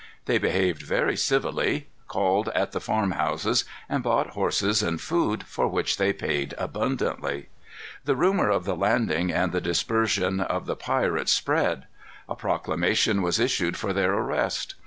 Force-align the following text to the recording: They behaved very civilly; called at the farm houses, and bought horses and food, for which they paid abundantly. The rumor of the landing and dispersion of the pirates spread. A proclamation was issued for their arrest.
They 0.25 0.39
behaved 0.39 0.81
very 0.81 1.15
civilly; 1.15 1.85
called 2.07 2.49
at 2.55 2.71
the 2.71 2.79
farm 2.79 3.11
houses, 3.11 3.65
and 3.87 4.01
bought 4.01 4.31
horses 4.31 4.81
and 4.81 4.99
food, 4.99 5.43
for 5.43 5.67
which 5.67 5.97
they 5.97 6.11
paid 6.11 6.55
abundantly. 6.57 7.49
The 8.05 8.15
rumor 8.15 8.49
of 8.49 8.65
the 8.65 8.75
landing 8.75 9.31
and 9.31 9.51
dispersion 9.51 10.39
of 10.39 10.65
the 10.65 10.75
pirates 10.75 11.33
spread. 11.33 11.83
A 12.27 12.33
proclamation 12.35 13.21
was 13.21 13.37
issued 13.39 13.77
for 13.77 13.93
their 13.93 14.11
arrest. 14.13 14.73